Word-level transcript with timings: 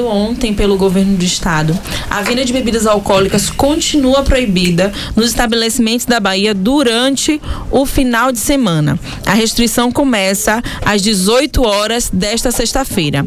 ontem 0.00 0.52
pelo 0.52 0.76
governo 0.76 1.16
do 1.16 1.24
estado. 1.24 1.78
A 2.10 2.20
venda 2.20 2.44
de 2.44 2.52
bebidas 2.52 2.88
alcoólicas 2.88 3.50
continua 3.50 4.24
proibida 4.24 4.92
nos 5.14 5.26
estabelecimentos 5.26 6.04
da 6.04 6.18
Bahia 6.18 6.52
durante 6.52 7.40
o 7.70 7.86
final 7.86 8.32
de 8.32 8.40
semana. 8.40 8.98
A 9.24 9.32
restrição 9.32 9.92
começa 9.92 10.60
às 10.84 11.00
18 11.02 11.62
horas 11.62 12.10
desta 12.12 12.50
sexta-feira. 12.50 13.24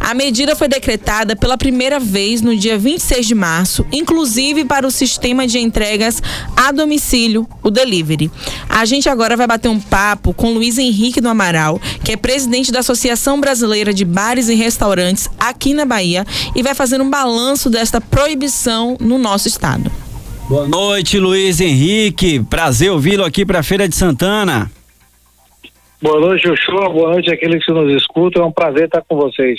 A 0.00 0.14
medida 0.14 0.56
foi 0.56 0.66
decretada 0.66 1.36
pela 1.36 1.58
primeira 1.58 2.00
vez 2.00 2.40
no 2.40 2.56
dia 2.56 2.78
26 2.78 3.26
de 3.26 3.34
março, 3.34 3.84
inclusive 3.92 4.64
para 4.64 4.86
o 4.86 4.90
sistema 4.90 5.46
de 5.46 5.58
entregas 5.58 6.22
a 6.56 6.72
domicílio, 6.72 7.46
o 7.62 7.70
delivery. 7.70 8.30
A 8.66 8.86
gente 8.86 9.10
agora 9.10 9.36
vai 9.36 9.46
bater 9.46 9.68
um 9.68 9.78
papo 9.78 10.32
com 10.32 10.54
Luiz 10.54 10.78
Henrique 10.78 11.20
do 11.20 11.28
Amaral, 11.28 11.78
que 12.02 12.12
é 12.12 12.16
presidente 12.16 12.72
da 12.72 12.78
Associação 12.78 13.38
Brasileira 13.38 13.92
de 13.92 14.06
Bares 14.06 14.48
e 14.48 14.54
Restaurantes 14.54 15.28
aqui 15.38 15.74
na 15.74 15.84
Bahia 15.84 15.97
Bahia 15.98 16.24
e 16.54 16.62
vai 16.62 16.74
fazer 16.74 17.00
um 17.00 17.10
balanço 17.10 17.68
desta 17.68 18.00
proibição 18.00 18.96
no 19.00 19.18
nosso 19.18 19.48
estado. 19.48 19.90
Boa 20.48 20.66
noite, 20.66 21.18
Luiz 21.18 21.60
Henrique. 21.60 22.40
Prazer 22.44 22.90
ouvi-lo 22.90 23.24
aqui 23.24 23.44
para 23.44 23.58
a 23.58 23.62
Feira 23.62 23.88
de 23.88 23.96
Santana. 23.96 24.70
Boa 26.00 26.20
noite, 26.20 26.48
Joshua. 26.48 26.88
Boa 26.88 27.10
noite 27.10 27.30
àqueles 27.32 27.64
que 27.64 27.72
nos 27.72 27.92
escutam. 27.92 28.44
É 28.44 28.46
um 28.46 28.52
prazer 28.52 28.84
estar 28.84 29.02
com 29.02 29.16
vocês. 29.16 29.58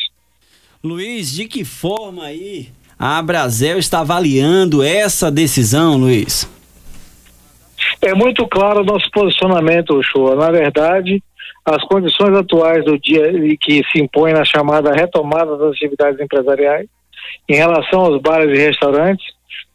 Luiz, 0.81 1.33
de 1.33 1.45
que 1.45 1.66
forma 1.66 2.23
aí 2.23 2.69
a 2.97 3.21
Brasel 3.21 3.77
está 3.77 3.99
avaliando 3.99 4.81
essa 4.81 5.30
decisão, 5.30 5.97
Luiz? 5.97 6.49
É 8.02 8.13
muito 8.13 8.47
claro 8.47 8.81
o 8.81 8.85
nosso 8.85 9.11
posicionamento, 9.11 9.94
Joshua. 9.95 10.35
Na 10.38 10.49
verdade, 10.49 11.21
as 11.70 11.84
condições 11.84 12.36
atuais 12.36 12.84
do 12.84 12.98
dia 12.98 13.32
que 13.59 13.82
se 13.91 14.02
impõem 14.02 14.34
na 14.34 14.44
chamada 14.44 14.91
retomada 14.91 15.55
das 15.58 15.73
atividades 15.73 16.20
empresariais 16.20 16.88
em 17.48 17.55
relação 17.55 18.02
aos 18.02 18.22
bares 18.22 18.58
e 18.58 18.62
restaurantes 18.62 19.26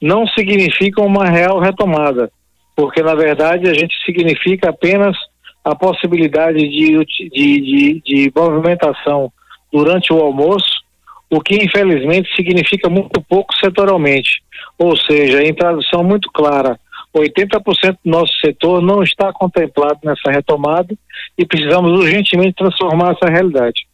não 0.01 0.27
significam 0.27 1.07
uma 1.07 1.27
real 1.27 1.61
retomada, 1.61 2.31
porque 2.75 3.03
na 3.03 3.15
verdade 3.15 3.69
a 3.69 3.75
gente 3.75 3.95
significa 4.05 4.71
apenas 4.71 5.17
a 5.65 5.75
possibilidade 5.75 6.59
de, 6.59 7.05
de, 7.05 7.31
de, 7.31 8.03
de 8.05 8.33
movimentação 8.35 9.33
durante 9.73 10.13
o 10.13 10.21
almoço, 10.21 10.85
o 11.31 11.41
que 11.41 11.55
infelizmente 11.57 12.35
significa 12.37 12.89
muito 12.91 13.21
pouco 13.23 13.55
setorialmente. 13.55 14.43
Ou 14.79 14.97
seja, 14.97 15.43
em 15.43 15.55
tradução 15.55 16.05
muito 16.05 16.31
clara, 16.31 16.79
80% 17.21 17.99
do 18.05 18.11
nosso 18.11 18.33
setor 18.41 18.83
não 18.83 19.03
está 19.03 19.33
contemplado 19.33 20.01
nessa 20.05 20.31
retomada 20.31 20.95
e 21.39 21.47
precisamos 21.47 21.99
urgentemente 21.99 22.55
transformar 22.57 23.13
essa 23.13 23.31
realidade. 23.31 23.87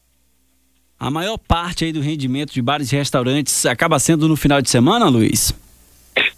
A 0.99 1.11
maior 1.11 1.39
parte 1.39 1.85
aí 1.85 1.93
do 1.93 2.01
rendimento 2.01 2.53
de 2.53 2.61
bares 2.61 2.93
e 2.93 2.97
restaurantes 2.97 3.65
acaba 3.65 3.99
sendo 3.99 4.29
no 4.29 4.37
final 4.37 4.61
de 4.61 4.69
semana, 4.69 5.09
Luiz? 5.09 5.55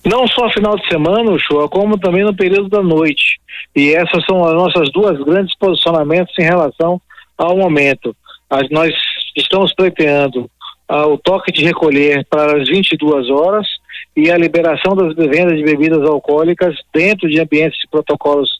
Não 0.04 0.26
só 0.28 0.50
final 0.50 0.76
de 0.76 0.86
semana, 0.88 1.36
show, 1.38 1.68
como 1.68 1.98
também 1.98 2.24
no 2.24 2.34
período 2.34 2.68
da 2.68 2.82
noite. 2.82 3.40
E 3.74 3.92
essas 3.92 4.24
são 4.24 4.44
as 4.44 4.54
nossas 4.54 4.92
duas 4.92 5.18
grandes 5.24 5.56
posicionamentos 5.56 6.32
em 6.38 6.44
relação 6.44 7.00
ao 7.36 7.56
momento. 7.56 8.14
As, 8.50 8.68
nós 8.70 8.92
estamos 9.36 9.74
pleiteando 9.74 10.50
ah, 10.88 11.06
o 11.06 11.16
toque 11.16 11.50
de 11.50 11.64
recolher 11.64 12.24
para 12.28 12.60
as 12.60 12.68
22 12.68 13.30
horas 13.30 13.66
e 14.16 14.30
a 14.30 14.36
liberação 14.36 14.94
das 14.94 15.14
vendas 15.14 15.56
de 15.56 15.64
bebidas 15.64 16.02
alcoólicas 16.06 16.74
dentro 16.92 17.28
de 17.28 17.40
ambientes 17.40 17.78
de 17.78 17.88
protocolos 17.88 18.50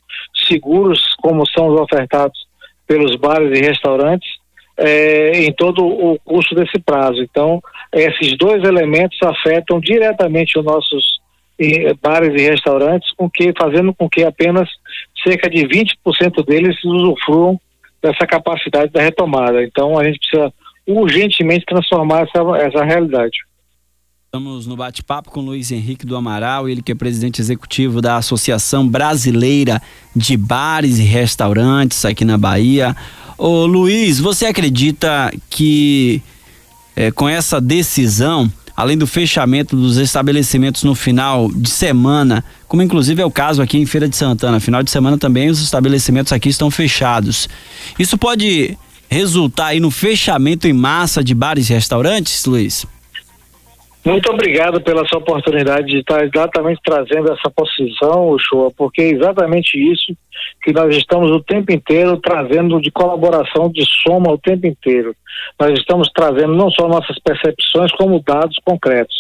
seguros, 0.49 1.15
como 1.21 1.47
são 1.47 1.69
os 1.69 1.81
ofertados 1.81 2.47
pelos 2.87 3.17
bares 3.17 3.59
e 3.59 3.63
restaurantes, 3.63 4.29
é, 4.77 5.45
em 5.45 5.53
todo 5.53 5.85
o 5.85 6.19
curso 6.21 6.55
desse 6.55 6.79
prazo. 6.79 7.23
Então, 7.23 7.61
esses 7.93 8.37
dois 8.39 8.65
elementos 8.65 9.19
afetam 9.23 9.79
diretamente 9.79 10.59
os 10.59 10.65
nossos 10.65 11.21
bares 12.03 12.41
e 12.41 12.49
restaurantes, 12.49 13.13
com 13.13 13.31
que, 13.31 13.53
fazendo 13.57 13.95
com 13.95 14.09
que 14.09 14.25
apenas 14.25 14.69
cerca 15.23 15.49
de 15.49 15.67
20% 15.67 16.45
deles 16.45 16.77
usufruam 16.85 17.61
dessa 18.03 18.27
capacidade 18.27 18.91
da 18.91 19.03
retomada. 19.03 19.63
Então, 19.63 19.99
a 19.99 20.05
gente 20.05 20.19
precisa 20.19 20.53
urgentemente 20.87 21.65
transformar 21.65 22.23
essa, 22.23 22.41
essa 22.59 22.85
realidade. 22.85 23.39
Estamos 24.35 24.67
no 24.67 24.77
bate-papo 24.77 25.31
com 25.31 25.43
Luiz 25.43 25.71
Henrique 25.71 26.07
do 26.07 26.17
Amaral, 26.17 26.67
ele 26.67 26.81
que 26.81 26.91
é 26.91 26.95
presidente 26.95 27.39
executivo 27.39 28.01
da 28.01 28.17
Associação 28.17 28.89
Brasileira 28.89 29.83
de 30.17 30.39
Bares 30.39 30.99
e 30.99 31.03
Restaurantes 31.03 32.03
aqui 32.07 32.25
na 32.25 32.39
Bahia. 32.39 32.97
Ô 33.37 33.67
Luiz, 33.67 34.19
você 34.19 34.47
acredita 34.47 35.31
que 35.51 36.23
é, 36.97 37.11
com 37.11 37.29
essa 37.29 37.61
decisão, 37.61 38.51
além 38.75 38.97
do 38.97 39.07
fechamento 39.07 39.77
dos 39.77 39.99
estabelecimentos 39.99 40.83
no 40.83 40.95
final 40.95 41.53
de 41.53 41.69
semana, 41.69 42.43
como 42.67 42.83
inclusive 42.83 43.21
é 43.21 43.27
o 43.27 43.31
caso 43.31 43.61
aqui 43.61 43.77
em 43.77 43.85
Feira 43.85 44.09
de 44.09 44.17
Santana, 44.17 44.59
final 44.61 44.83
de 44.83 44.91
semana 44.91 45.19
também 45.19 45.51
os 45.51 45.63
estabelecimentos 45.63 46.33
aqui 46.33 46.49
estão 46.49 46.71
fechados. 46.71 47.51
Isso 47.99 48.17
pode 48.17 48.79
resultar 49.11 49.67
aí 49.67 49.79
no 49.79 49.91
fechamento 49.91 50.67
em 50.67 50.73
massa 50.73 51.23
de 51.23 51.35
bares 51.35 51.69
e 51.69 51.75
restaurantes, 51.75 52.47
Luiz? 52.47 52.87
Muito 54.05 54.29
obrigado 54.33 54.81
pela 54.81 55.07
sua 55.07 55.19
oportunidade 55.19 55.87
de 55.87 55.99
estar 55.99 56.25
exatamente 56.25 56.81
trazendo 56.85 57.33
essa 57.33 57.49
posição, 57.51 58.31
Uchoa, 58.31 58.73
porque 58.77 59.01
é 59.01 59.11
exatamente 59.11 59.79
isso 59.79 60.13
que 60.61 60.73
nós 60.73 60.97
estamos 60.97 61.31
o 61.31 61.41
tempo 61.41 61.71
inteiro 61.73 62.17
trazendo 62.17 62.81
de 62.81 62.91
colaboração, 62.91 63.71
de 63.71 63.85
soma 64.03 64.33
o 64.33 64.39
tempo 64.39 64.67
inteiro. 64.67 65.15
Nós 65.59 65.79
estamos 65.79 66.11
trazendo 66.13 66.53
não 66.53 66.69
só 66.69 66.89
nossas 66.89 67.17
percepções, 67.21 67.93
como 67.93 68.21
dados 68.21 68.57
concretos. 68.65 69.15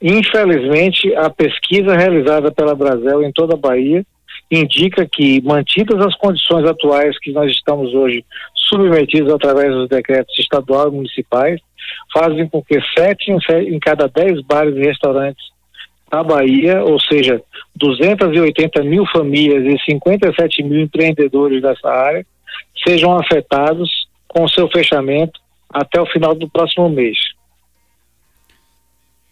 Infelizmente, 0.00 1.12
a 1.16 1.28
pesquisa 1.28 1.96
realizada 1.96 2.52
pela 2.52 2.76
Brasil 2.76 3.24
em 3.24 3.32
toda 3.32 3.54
a 3.54 3.58
Bahia 3.58 4.04
indica 4.50 5.04
que, 5.10 5.40
mantidas 5.42 5.98
as 6.04 6.14
condições 6.16 6.68
atuais 6.68 7.18
que 7.18 7.32
nós 7.32 7.50
estamos 7.50 7.92
hoje 7.92 8.24
submetidos 8.54 9.32
através 9.32 9.72
dos 9.72 9.88
decretos 9.88 10.38
estaduais 10.38 10.92
e 10.92 10.96
municipais, 10.96 11.60
fazem 12.12 12.48
com 12.48 12.62
que 12.62 12.80
sete 12.96 13.30
em 13.30 13.78
cada 13.78 14.06
dez 14.06 14.40
bares 14.42 14.76
e 14.76 14.80
restaurantes 14.80 15.52
na 16.12 16.22
Bahia, 16.22 16.84
ou 16.84 17.00
seja, 17.00 17.42
280 17.74 18.82
mil 18.84 19.06
famílias 19.06 19.64
e 19.64 19.82
57 19.84 20.62
mil 20.62 20.82
empreendedores 20.82 21.62
dessa 21.62 21.88
área, 21.88 22.26
sejam 22.86 23.16
afetados 23.16 23.88
com 24.28 24.44
o 24.44 24.48
seu 24.48 24.68
fechamento 24.68 25.40
até 25.72 26.00
o 26.00 26.06
final 26.06 26.34
do 26.34 26.48
próximo 26.48 26.90
mês. 26.90 27.16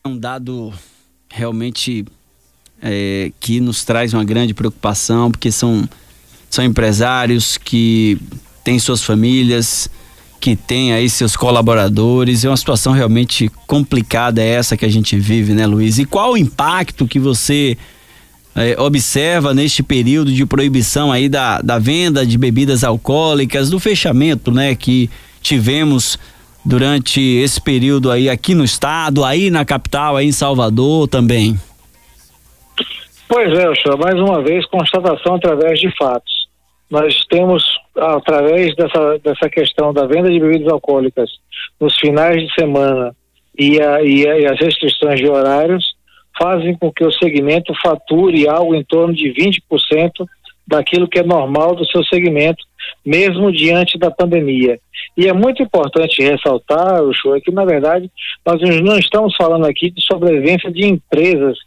É 0.02 0.08
um 0.08 0.18
dado 0.18 0.72
realmente 1.28 2.06
é, 2.82 3.30
que 3.38 3.60
nos 3.60 3.84
traz 3.84 4.14
uma 4.14 4.24
grande 4.24 4.54
preocupação, 4.54 5.30
porque 5.30 5.52
são, 5.52 5.86
são 6.48 6.64
empresários 6.64 7.58
que 7.58 8.18
têm 8.64 8.78
suas 8.78 9.04
famílias, 9.04 9.90
que 10.40 10.56
têm 10.56 10.92
aí 10.92 11.08
seus 11.08 11.36
colaboradores. 11.36 12.44
É 12.44 12.48
uma 12.48 12.56
situação 12.56 12.92
realmente 12.92 13.50
complicada 13.66 14.42
essa 14.42 14.76
que 14.76 14.84
a 14.84 14.88
gente 14.88 15.16
vive, 15.18 15.52
né, 15.52 15.66
Luiz? 15.66 15.98
E 15.98 16.04
qual 16.04 16.32
o 16.32 16.36
impacto 16.36 17.06
que 17.06 17.18
você 17.18 17.76
é, 18.56 18.80
observa 18.80 19.54
neste 19.54 19.82
período 19.82 20.32
de 20.32 20.44
proibição 20.46 21.12
aí 21.12 21.28
da, 21.28 21.60
da 21.60 21.78
venda 21.78 22.26
de 22.26 22.36
bebidas 22.36 22.82
alcoólicas, 22.82 23.70
do 23.70 23.78
fechamento, 23.78 24.50
né, 24.50 24.74
que 24.74 25.10
tivemos 25.40 26.18
durante 26.64 27.20
esse 27.20 27.60
período 27.60 28.10
aí 28.10 28.28
aqui 28.28 28.54
no 28.54 28.64
estado, 28.64 29.24
aí 29.24 29.50
na 29.50 29.64
capital, 29.64 30.16
aí 30.16 30.26
em 30.26 30.32
Salvador 30.32 31.08
também? 31.08 31.58
Pois 33.28 33.48
é, 33.52 33.74
senhor, 33.76 33.98
mais 33.98 34.16
uma 34.16 34.42
vez, 34.42 34.66
constatação 34.66 35.36
através 35.36 35.78
de 35.78 35.88
fatos. 35.96 36.48
Nós 36.90 37.24
temos, 37.30 37.62
através 37.96 38.74
dessa, 38.76 39.18
dessa 39.18 39.48
questão 39.48 39.92
da 39.92 40.06
venda 40.06 40.30
de 40.30 40.38
bebidas 40.38 40.72
alcoólicas 40.72 41.30
nos 41.80 41.96
finais 41.98 42.42
de 42.42 42.54
semana 42.54 43.14
e, 43.58 43.80
a, 43.80 44.02
e, 44.02 44.26
a, 44.26 44.38
e 44.38 44.46
as 44.46 44.58
restrições 44.60 45.18
de 45.20 45.28
horários, 45.28 45.84
fazem 46.38 46.76
com 46.76 46.92
que 46.92 47.04
o 47.04 47.12
segmento 47.12 47.72
fature 47.82 48.48
algo 48.48 48.74
em 48.74 48.84
torno 48.84 49.12
de 49.12 49.32
20% 49.32 50.26
daquilo 50.66 51.08
que 51.08 51.18
é 51.18 51.22
normal 51.22 51.74
do 51.74 51.84
seu 51.84 52.02
segmento, 52.04 52.64
mesmo 53.04 53.52
diante 53.52 53.98
da 53.98 54.10
pandemia. 54.10 54.78
E 55.16 55.26
é 55.26 55.32
muito 55.32 55.62
importante 55.62 56.22
ressaltar, 56.22 57.02
o 57.02 57.12
show, 57.12 57.34
é 57.34 57.40
que 57.40 57.50
na 57.50 57.64
verdade 57.64 58.10
nós 58.46 58.60
não 58.80 58.96
estamos 58.96 59.34
falando 59.36 59.66
aqui 59.66 59.90
de 59.90 60.00
sobrevivência 60.02 60.70
de 60.70 60.86
empresas 60.86 61.58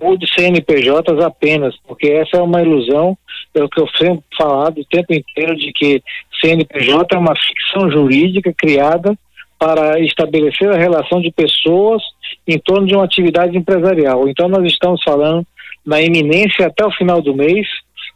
ou 0.00 0.16
de 0.16 0.26
CNPJs 0.32 1.20
apenas, 1.24 1.74
porque 1.86 2.08
essa 2.08 2.38
é 2.38 2.42
uma 2.42 2.62
ilusão, 2.62 3.16
é 3.54 3.62
o 3.62 3.68
que 3.68 3.80
eu 3.80 3.88
sempre 3.96 4.24
falado 4.36 4.80
o 4.80 4.84
tempo 4.84 5.12
inteiro 5.12 5.56
de 5.56 5.72
que 5.72 6.02
CNPJ 6.40 7.14
é 7.14 7.18
uma 7.18 7.34
ficção 7.36 7.90
jurídica 7.90 8.52
criada 8.52 9.16
para 9.58 10.00
estabelecer 10.00 10.70
a 10.70 10.76
relação 10.76 11.20
de 11.20 11.30
pessoas 11.30 12.02
em 12.48 12.58
torno 12.58 12.86
de 12.86 12.94
uma 12.94 13.04
atividade 13.04 13.56
empresarial. 13.56 14.28
Então 14.28 14.48
nós 14.48 14.64
estamos 14.66 15.02
falando 15.04 15.46
na 15.86 16.00
iminência 16.00 16.66
até 16.66 16.84
o 16.84 16.90
final 16.90 17.20
do 17.20 17.34
mês 17.34 17.66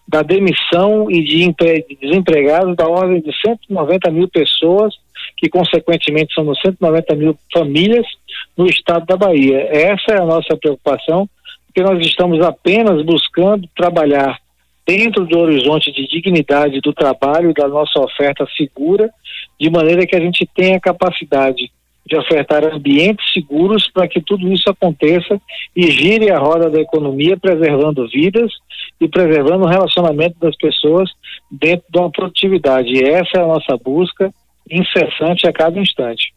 da 0.08 0.22
demissão 0.22 1.10
e 1.10 1.22
de 1.22 1.54
desempregados 2.00 2.76
da 2.76 2.88
ordem 2.88 3.20
de 3.20 3.32
190 3.40 4.10
mil 4.10 4.28
pessoas 4.28 4.94
que 5.36 5.48
consequentemente 5.48 6.34
são 6.34 6.44
190 6.54 7.14
mil 7.14 7.36
famílias 7.52 8.06
no 8.56 8.66
estado 8.66 9.04
da 9.06 9.16
Bahia. 9.16 9.68
Essa 9.70 10.12
é 10.12 10.20
a 10.20 10.24
nossa 10.24 10.56
preocupação, 10.56 11.28
porque 11.76 11.82
nós 11.82 12.06
estamos 12.06 12.40
apenas 12.40 13.04
buscando 13.04 13.68
trabalhar 13.76 14.38
dentro 14.86 15.26
do 15.26 15.38
horizonte 15.38 15.92
de 15.92 16.08
dignidade 16.08 16.80
do 16.80 16.90
trabalho 16.90 17.52
da 17.52 17.68
nossa 17.68 18.00
oferta 18.00 18.46
segura, 18.56 19.10
de 19.60 19.68
maneira 19.68 20.06
que 20.06 20.16
a 20.16 20.20
gente 20.20 20.48
tenha 20.54 20.80
capacidade 20.80 21.70
de 22.06 22.16
ofertar 22.16 22.64
ambientes 22.64 23.30
seguros 23.30 23.90
para 23.92 24.08
que 24.08 24.22
tudo 24.22 24.50
isso 24.50 24.70
aconteça 24.70 25.38
e 25.74 25.90
gire 25.90 26.30
a 26.30 26.38
roda 26.38 26.70
da 26.70 26.80
economia, 26.80 27.36
preservando 27.36 28.08
vidas 28.08 28.50
e 28.98 29.06
preservando 29.06 29.64
o 29.64 29.68
relacionamento 29.68 30.38
das 30.40 30.56
pessoas 30.56 31.10
dentro 31.50 31.84
de 31.92 31.98
uma 31.98 32.10
produtividade. 32.10 32.88
E 32.88 33.02
essa 33.02 33.36
é 33.36 33.42
a 33.42 33.46
nossa 33.46 33.76
busca 33.76 34.32
incessante 34.70 35.46
a 35.46 35.52
cada 35.52 35.78
instante. 35.78 36.32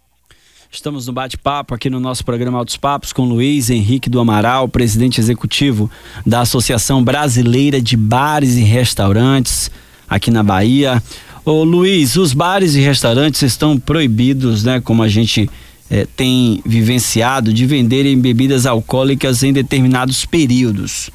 Estamos 0.72 1.08
no 1.08 1.14
bate-papo 1.14 1.74
aqui 1.74 1.90
no 1.90 2.00
nosso 2.00 2.24
programa 2.24 2.60
Altos 2.60 2.78
Papos 2.78 3.12
com 3.12 3.26
Luiz 3.26 3.72
Henrique 3.72 4.08
do 4.08 4.20
Amaral, 4.20 4.70
presidente 4.70 5.20
executivo 5.20 5.90
da 6.24 6.42
Associação 6.42 7.04
Brasileira 7.04 7.82
de 7.82 7.98
Bares 7.98 8.56
e 8.56 8.62
Restaurantes 8.62 9.72
aqui 10.08 10.30
na 10.30 10.44
Bahia. 10.44 11.02
Ô 11.44 11.64
Luiz, 11.64 12.16
os 12.18 12.34
bares 12.34 12.76
e 12.76 12.82
restaurantes 12.82 13.42
estão 13.42 13.80
proibidos, 13.80 14.64
né? 14.64 14.80
Como 14.80 15.02
a 15.02 15.08
gente 15.08 15.50
eh, 15.90 16.08
tem 16.16 16.62
vivenciado, 16.64 17.52
de 17.52 17.66
venderem 17.66 18.20
bebidas 18.20 18.68
alcoólicas 18.68 19.42
em 19.42 19.52
determinados 19.52 20.24
períodos. 20.24 21.10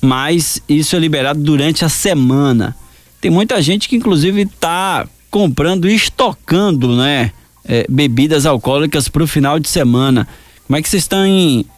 Mas 0.00 0.62
isso 0.66 0.96
é 0.96 0.98
liberado 0.98 1.40
durante 1.40 1.84
a 1.84 1.90
semana. 1.90 2.74
Tem 3.20 3.30
muita 3.30 3.60
gente 3.60 3.86
que 3.86 3.96
inclusive 3.96 4.42
está 4.42 5.06
comprando 5.30 5.86
e 5.86 5.94
estocando, 5.94 6.96
né? 6.96 7.32
É, 7.68 7.84
bebidas 7.88 8.46
alcoólicas 8.46 9.08
para 9.08 9.22
o 9.22 9.26
final 9.26 9.58
de 9.58 9.68
semana. 9.68 10.26
Como 10.66 10.76
é 10.76 10.82
que 10.82 10.88
vocês 10.88 11.02
estão 11.02 11.24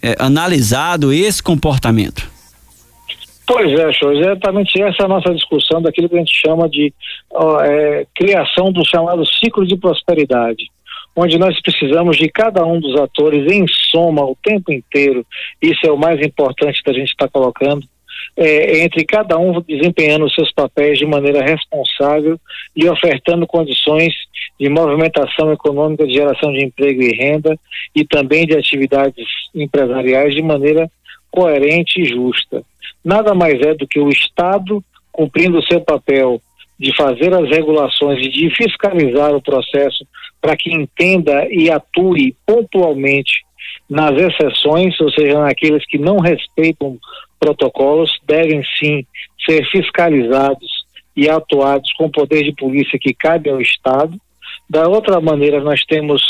é, 0.03 0.17
analisado 0.19 1.13
esse 1.13 1.43
comportamento? 1.43 2.31
Pois 3.47 3.73
é, 3.79 3.93
show. 3.93 4.13
Exatamente 4.13 4.81
essa 4.81 5.03
é 5.03 5.05
a 5.05 5.09
nossa 5.09 5.35
discussão 5.35 5.83
daquilo 5.83 6.09
que 6.09 6.15
a 6.15 6.19
gente 6.19 6.35
chama 6.35 6.69
de 6.69 6.93
ó, 7.31 7.61
é, 7.61 8.07
criação 8.15 8.71
do 8.71 8.85
chamado 8.89 9.27
ciclo 9.27 9.67
de 9.67 9.77
prosperidade, 9.77 10.71
onde 11.17 11.37
nós 11.37 11.61
precisamos 11.61 12.17
de 12.17 12.29
cada 12.29 12.65
um 12.65 12.79
dos 12.79 12.95
atores 13.01 13.51
em 13.51 13.67
soma 13.91 14.23
o 14.23 14.37
tempo 14.41 14.73
inteiro. 14.73 15.27
Isso 15.61 15.85
é 15.85 15.91
o 15.91 15.99
mais 15.99 16.25
importante 16.25 16.81
da 16.87 16.93
gente 16.93 17.11
estar 17.11 17.27
tá 17.27 17.33
colocando 17.33 17.85
é, 18.37 18.85
entre 18.85 19.05
cada 19.05 19.39
um 19.39 19.61
desempenhando 19.61 20.25
os 20.25 20.35
seus 20.35 20.53
papéis 20.53 20.99
de 20.99 21.07
maneira 21.07 21.43
responsável 21.43 22.39
e 22.75 22.89
ofertando 22.89 23.47
condições 23.47 24.15
de 24.61 24.69
movimentação 24.69 25.51
econômica, 25.53 26.07
de 26.07 26.13
geração 26.13 26.53
de 26.53 26.63
emprego 26.63 27.03
e 27.03 27.17
renda 27.17 27.59
e 27.97 28.05
também 28.05 28.47
de 28.47 28.55
atividades 28.55 29.27
empresariais 29.55 30.35
de 30.35 30.43
maneira 30.43 30.91
coerente 31.31 32.03
e 32.03 32.05
justa. 32.05 32.63
Nada 33.03 33.35
mais 33.35 33.59
é 33.63 33.75
do 33.75 33.89
que 33.89 33.99
o 33.99 34.11
Estado 34.11 34.85
cumprindo 35.11 35.59
o 35.59 35.63
seu 35.63 35.81
papel 35.81 36.41
de 36.79 36.95
fazer 36.95 37.35
as 37.35 37.49
regulações 37.49 38.19
e 38.27 38.31
de 38.31 38.55
fiscalizar 38.55 39.35
o 39.35 39.43
processo 39.43 40.07
para 40.41 40.57
que 40.57 40.73
entenda 40.73 41.47
e 41.51 41.71
atue 41.71 42.37
pontualmente 42.47 43.43
nas 43.89 44.13
exceções, 44.13 44.99
ou 45.01 45.11
seja, 45.11 45.41
naqueles 45.41 45.85
que 45.87 45.99
não 45.99 46.19
respeitam 46.19 46.99
protocolos 47.39 48.19
devem 48.27 48.63
sim 48.79 49.05
ser 49.45 49.65
fiscalizados 49.71 50.85
e 51.17 51.29
atuados 51.29 51.93
com 51.95 52.07
o 52.07 52.11
poder 52.11 52.45
de 52.45 52.53
polícia 52.53 52.99
que 52.99 53.15
cabe 53.15 53.51
ao 53.51 53.61
Estado. 53.61 54.19
Da 54.71 54.87
outra 54.87 55.21
maneira, 55.21 55.61
nós 55.61 55.83
temos 55.83 56.23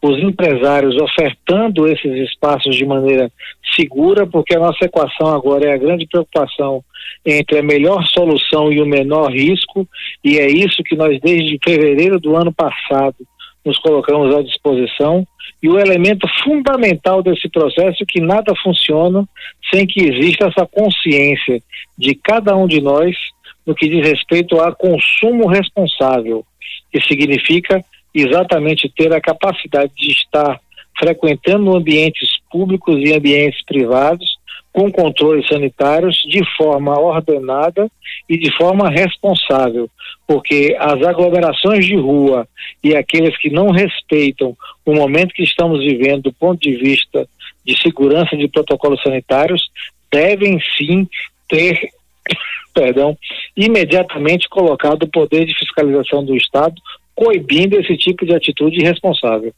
os 0.00 0.22
empresários 0.22 0.96
ofertando 0.96 1.88
esses 1.88 2.30
espaços 2.30 2.76
de 2.76 2.86
maneira 2.86 3.28
segura, 3.74 4.24
porque 4.24 4.54
a 4.54 4.60
nossa 4.60 4.84
equação 4.84 5.26
agora 5.26 5.68
é 5.68 5.72
a 5.72 5.78
grande 5.78 6.06
preocupação 6.06 6.84
entre 7.26 7.58
a 7.58 7.62
melhor 7.62 8.06
solução 8.06 8.72
e 8.72 8.80
o 8.80 8.86
menor 8.86 9.32
risco, 9.32 9.84
e 10.22 10.38
é 10.38 10.48
isso 10.48 10.84
que 10.84 10.94
nós, 10.94 11.18
desde 11.20 11.58
fevereiro 11.64 12.20
do 12.20 12.36
ano 12.36 12.52
passado, 12.52 13.16
nos 13.64 13.76
colocamos 13.78 14.32
à 14.32 14.42
disposição. 14.42 15.26
E 15.60 15.68
o 15.68 15.76
elemento 15.76 16.28
fundamental 16.44 17.20
desse 17.20 17.48
processo 17.48 18.04
é 18.04 18.06
que 18.06 18.20
nada 18.20 18.54
funciona 18.62 19.28
sem 19.74 19.84
que 19.84 20.04
exista 20.04 20.46
essa 20.46 20.64
consciência 20.64 21.60
de 21.98 22.14
cada 22.14 22.54
um 22.54 22.68
de 22.68 22.80
nós 22.80 23.16
no 23.66 23.74
que 23.74 23.88
diz 23.88 24.06
respeito 24.06 24.60
a 24.60 24.72
consumo 24.72 25.48
responsável, 25.48 26.46
que 26.92 27.00
significa 27.00 27.84
exatamente 28.14 28.90
ter 28.96 29.12
a 29.12 29.20
capacidade 29.20 29.92
de 29.96 30.10
estar 30.12 30.60
frequentando 30.98 31.76
ambientes 31.76 32.28
públicos 32.50 32.98
e 32.98 33.14
ambientes 33.14 33.64
privados 33.64 34.38
com 34.72 34.90
controles 34.90 35.46
sanitários 35.46 36.16
de 36.28 36.42
forma 36.56 36.98
ordenada 36.98 37.90
e 38.28 38.36
de 38.36 38.50
forma 38.56 38.88
responsável, 38.88 39.88
porque 40.26 40.76
as 40.78 41.02
aglomerações 41.02 41.86
de 41.86 41.96
rua 41.96 42.46
e 42.82 42.94
aqueles 42.94 43.36
que 43.38 43.50
não 43.50 43.70
respeitam 43.70 44.56
o 44.84 44.94
momento 44.94 45.34
que 45.34 45.42
estamos 45.42 45.80
vivendo 45.80 46.24
do 46.24 46.32
ponto 46.32 46.60
de 46.60 46.76
vista 46.76 47.28
de 47.66 47.76
segurança 47.80 48.36
de 48.36 48.48
protocolos 48.48 49.02
sanitários 49.02 49.70
devem 50.10 50.60
sim 50.76 51.08
ter, 51.48 51.90
perdão, 52.74 53.16
imediatamente 53.56 54.48
colocado 54.48 55.02
o 55.02 55.08
poder 55.08 55.44
de 55.44 55.54
fiscalização 55.58 56.24
do 56.24 56.36
Estado 56.36 56.74
coibindo 57.14 57.76
esse 57.76 57.96
tipo 57.96 58.24
de 58.24 58.32
atitude 58.32 58.80
irresponsável. 58.80 59.52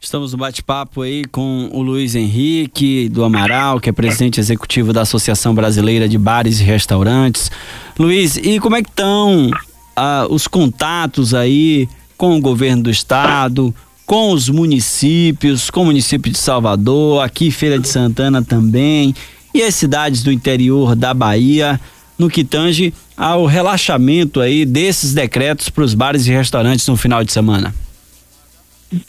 Estamos 0.00 0.32
no 0.32 0.38
bate-papo 0.38 1.02
aí 1.02 1.24
com 1.24 1.70
o 1.72 1.82
Luiz 1.82 2.14
Henrique 2.14 3.08
do 3.08 3.24
Amaral, 3.24 3.80
que 3.80 3.88
é 3.88 3.92
presidente 3.92 4.38
executivo 4.38 4.92
da 4.92 5.02
Associação 5.02 5.54
Brasileira 5.54 6.08
de 6.08 6.16
Bares 6.16 6.60
e 6.60 6.64
Restaurantes. 6.64 7.50
Luiz, 7.98 8.36
e 8.36 8.60
como 8.60 8.76
é 8.76 8.82
que 8.82 8.88
estão 8.88 9.50
ah, 9.96 10.26
os 10.30 10.46
contatos 10.46 11.34
aí 11.34 11.88
com 12.16 12.36
o 12.36 12.40
governo 12.40 12.84
do 12.84 12.90
estado, 12.90 13.74
com 14.06 14.30
os 14.30 14.48
municípios, 14.48 15.68
com 15.68 15.82
o 15.82 15.86
município 15.86 16.30
de 16.30 16.38
Salvador, 16.38 17.22
aqui 17.22 17.50
Feira 17.50 17.78
de 17.78 17.88
Santana 17.88 18.42
também, 18.42 19.14
e 19.58 19.62
as 19.62 19.74
cidades 19.74 20.22
do 20.22 20.30
interior 20.30 20.94
da 20.94 21.12
Bahia, 21.12 21.80
no 22.16 22.30
que 22.30 22.44
tange 22.44 22.94
ao 23.16 23.44
relaxamento 23.44 24.40
aí 24.40 24.64
desses 24.64 25.12
decretos 25.12 25.68
para 25.68 25.82
os 25.82 25.94
bares 25.94 26.26
e 26.28 26.30
restaurantes 26.30 26.86
no 26.86 26.96
final 26.96 27.24
de 27.24 27.32
semana? 27.32 27.74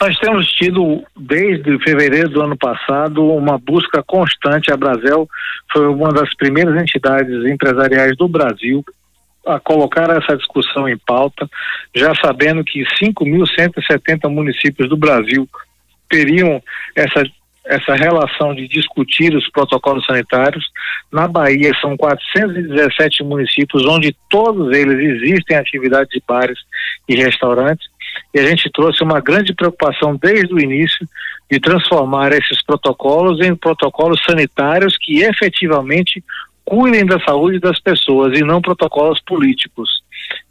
Nós 0.00 0.18
temos 0.18 0.46
tido, 0.52 1.02
desde 1.16 1.78
fevereiro 1.84 2.28
do 2.28 2.42
ano 2.42 2.56
passado, 2.56 3.24
uma 3.24 3.58
busca 3.58 4.02
constante. 4.02 4.72
A 4.72 4.76
Brasel 4.76 5.28
foi 5.72 5.86
uma 5.86 6.08
das 6.08 6.34
primeiras 6.34 6.80
entidades 6.82 7.44
empresariais 7.46 8.16
do 8.16 8.28
Brasil 8.28 8.84
a 9.46 9.58
colocar 9.58 10.10
essa 10.10 10.36
discussão 10.36 10.88
em 10.88 10.98
pauta, 10.98 11.48
já 11.94 12.12
sabendo 12.16 12.62
que 12.62 12.84
5.170 13.00 14.28
municípios 14.28 14.88
do 14.88 14.96
Brasil 14.96 15.48
teriam 16.10 16.60
essa 16.94 17.22
essa 17.70 17.94
relação 17.94 18.52
de 18.54 18.66
discutir 18.66 19.34
os 19.34 19.48
protocolos 19.50 20.04
sanitários. 20.04 20.64
Na 21.10 21.28
Bahia 21.28 21.72
são 21.80 21.96
417 21.96 23.22
municípios 23.22 23.86
onde 23.86 24.14
todos 24.28 24.76
eles 24.76 24.98
existem 25.14 25.56
atividades 25.56 26.10
de 26.10 26.22
bares 26.26 26.58
e 27.08 27.14
restaurantes 27.14 27.88
e 28.34 28.40
a 28.40 28.46
gente 28.46 28.70
trouxe 28.70 29.02
uma 29.02 29.20
grande 29.20 29.54
preocupação 29.54 30.16
desde 30.16 30.52
o 30.52 30.60
início 30.60 31.08
de 31.50 31.58
transformar 31.58 32.32
esses 32.32 32.62
protocolos 32.64 33.40
em 33.40 33.54
protocolos 33.54 34.20
sanitários 34.24 34.96
que 34.98 35.20
efetivamente 35.20 36.22
cuidem 36.64 37.04
da 37.04 37.18
saúde 37.20 37.58
das 37.58 37.80
pessoas 37.80 38.38
e 38.38 38.42
não 38.42 38.60
protocolos 38.60 39.20
políticos. 39.20 40.02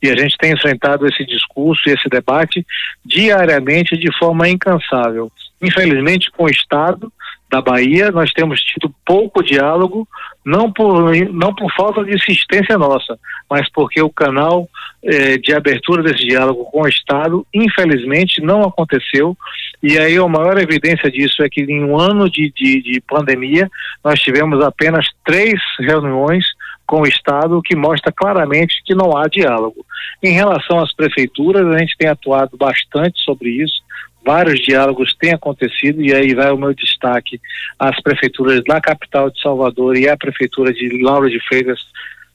E 0.02 0.10
a 0.10 0.16
gente 0.16 0.38
tem 0.38 0.52
enfrentado 0.52 1.06
esse 1.08 1.26
discurso 1.26 1.88
e 1.88 1.94
esse 1.94 2.10
debate 2.10 2.66
diariamente 3.06 3.98
de 3.98 4.12
forma 4.18 4.48
incansável. 4.50 5.32
Infelizmente, 5.62 6.32
com 6.32 6.46
o 6.46 6.50
Estado, 6.50 7.12
da 7.50 7.62
Bahia, 7.62 8.12
nós 8.12 8.32
temos 8.32 8.62
tido 8.62 8.94
pouco 9.04 9.44
diálogo, 9.44 10.08
não 10.46 10.72
por, 10.72 11.12
não 11.34 11.54
por 11.54 11.72
falta 11.74 12.04
de 12.04 12.14
insistência 12.14 12.78
nossa, 12.78 13.18
mas 13.50 13.68
porque 13.72 14.00
o 14.02 14.10
canal 14.10 14.70
eh, 15.04 15.38
de 15.38 15.54
abertura 15.54 16.04
desse 16.04 16.26
diálogo 16.28 16.66
com 16.66 16.84
o 16.84 16.88
Estado, 16.88 17.46
infelizmente, 17.52 18.40
não 18.40 18.62
aconteceu. 18.62 19.36
E 19.82 19.98
aí 19.98 20.18
a 20.18 20.28
maior 20.28 20.60
evidência 20.60 21.10
disso 21.10 21.42
é 21.42 21.50
que 21.50 21.62
em 21.62 21.84
um 21.84 22.00
ano 22.00 22.30
de, 22.30 22.54
de, 22.56 22.84
de 22.84 23.02
pandemia, 23.02 23.68
nós 24.04 24.20
tivemos 24.20 24.64
apenas 24.64 25.08
três 25.26 25.60
reuniões 25.80 26.46
com 26.86 27.02
o 27.02 27.08
Estado, 27.08 27.62
que 27.64 27.76
mostra 27.76 28.12
claramente 28.12 28.82
que 28.86 28.94
não 28.94 29.18
há 29.18 29.28
diálogo. 29.28 29.86
Em 30.22 30.34
relação 30.34 30.80
às 30.80 30.94
prefeituras, 30.94 31.66
a 31.68 31.80
gente 31.80 31.96
tem 31.98 32.10
atuado 32.10 32.58
bastante 32.58 33.20
sobre 33.22 33.50
isso 33.50 33.90
vários 34.26 34.60
diálogos 34.62 35.16
têm 35.16 35.34
acontecido 35.34 36.02
e 36.02 36.14
aí 36.14 36.34
vai 36.34 36.52
o 36.52 36.58
meu 36.58 36.74
destaque 36.74 37.40
às 37.78 38.02
prefeituras 38.02 38.64
da 38.64 38.80
capital 38.82 39.30
de 39.30 39.42
Salvador 39.42 39.98
e 39.98 40.08
à 40.08 40.18
prefeitura 40.18 40.74
de 40.74 41.02
Lauro 41.02 41.30
de 41.30 41.40
Freitas, 41.48 41.80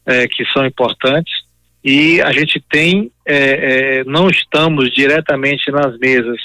eh, 0.06 0.26
que 0.28 0.44
são 0.52 0.64
importantes. 0.66 1.32
e 1.84 2.20
a 2.22 2.32
gente 2.32 2.64
tem, 2.70 3.10
é, 3.26 3.98
é, 3.98 4.04
não 4.04 4.28
estamos 4.28 4.90
diretamente 4.90 5.70
nas 5.70 5.98
mesas 5.98 6.40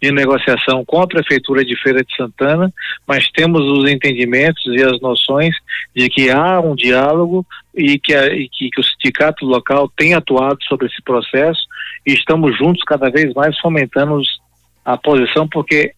de 0.00 0.10
negociação 0.10 0.84
com 0.84 1.00
a 1.00 1.06
Prefeitura 1.06 1.64
de 1.64 1.76
Feira 1.80 2.02
de 2.02 2.16
Santana, 2.16 2.72
mas 3.06 3.30
temos 3.30 3.60
os 3.60 3.88
entendimentos 3.88 4.64
e 4.66 4.82
as 4.82 5.00
noções 5.00 5.54
de 5.94 6.08
que 6.08 6.30
há 6.30 6.58
um 6.58 6.74
diálogo 6.74 7.46
e 7.74 7.98
que, 7.98 8.14
a, 8.14 8.26
e 8.28 8.48
que, 8.48 8.70
que 8.70 8.80
o 8.80 8.84
sindicato 8.84 9.44
local 9.44 9.90
tem 9.96 10.14
atuado 10.14 10.58
sobre 10.64 10.86
esse 10.86 11.02
processo 11.02 11.60
e 12.06 12.14
estamos 12.14 12.56
juntos 12.56 12.82
cada 12.84 13.10
vez 13.10 13.32
mais 13.34 13.58
fomentando 13.60 14.20
a 14.84 14.96
posição, 14.96 15.48
porque 15.48 15.92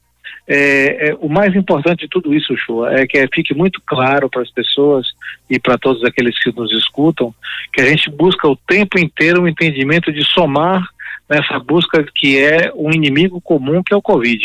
é, 0.46 1.10
é, 1.10 1.16
o 1.20 1.28
mais 1.28 1.54
importante 1.54 2.00
de 2.00 2.08
tudo 2.08 2.34
isso, 2.34 2.56
Chua, 2.56 2.92
é 2.92 3.06
que 3.06 3.26
fique 3.32 3.54
muito 3.54 3.80
claro 3.86 4.28
para 4.28 4.42
as 4.42 4.50
pessoas 4.50 5.06
e 5.48 5.58
para 5.58 5.78
todos 5.78 6.02
aqueles 6.04 6.38
que 6.42 6.54
nos 6.54 6.72
escutam 6.72 7.34
que 7.72 7.80
a 7.80 7.86
gente 7.86 8.10
busca 8.10 8.48
o 8.48 8.56
tempo 8.56 8.98
inteiro 8.98 9.42
o 9.42 9.48
entendimento 9.48 10.12
de 10.12 10.24
somar 10.24 10.82
nessa 11.28 11.58
busca 11.58 12.04
que 12.14 12.38
é 12.38 12.72
um 12.74 12.90
inimigo 12.90 13.40
comum 13.40 13.82
que 13.82 13.94
é 13.94 13.96
o 13.96 14.02
Covid. 14.02 14.44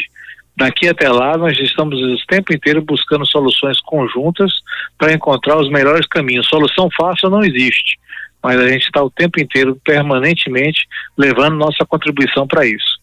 Daqui 0.56 0.88
até 0.88 1.10
lá, 1.10 1.38
nós 1.38 1.60
estamos 1.60 2.00
o 2.00 2.28
tempo 2.28 2.54
inteiro 2.54 2.82
buscando 2.82 3.28
soluções 3.28 3.80
conjuntas 3.82 4.52
para 4.98 5.14
encontrar 5.14 5.58
os 5.58 5.70
melhores 5.70 6.08
caminhos. 6.08 6.48
Solução 6.48 6.90
fácil 6.98 7.30
não 7.30 7.44
existe, 7.44 8.00
mas 8.42 8.60
a 8.60 8.68
gente 8.68 8.84
está 8.84 9.04
o 9.04 9.10
tempo 9.12 9.40
inteiro, 9.40 9.80
permanentemente, 9.84 10.88
levando 11.16 11.58
nossa 11.58 11.86
contribuição 11.86 12.48
para 12.48 12.66
isso. 12.66 13.00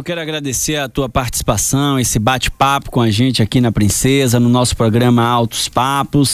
Eu 0.00 0.04
quero 0.04 0.22
agradecer 0.22 0.76
a 0.76 0.88
tua 0.88 1.10
participação, 1.10 2.00
esse 2.00 2.18
bate-papo 2.18 2.90
com 2.90 3.02
a 3.02 3.10
gente 3.10 3.42
aqui 3.42 3.60
na 3.60 3.70
Princesa, 3.70 4.40
no 4.40 4.48
nosso 4.48 4.74
programa 4.74 5.22
Altos 5.22 5.68
Papos. 5.68 6.28